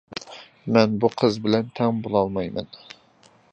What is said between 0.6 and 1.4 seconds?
مەن بۇ قىز